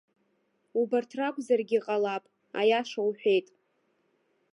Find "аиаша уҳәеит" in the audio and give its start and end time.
2.59-3.47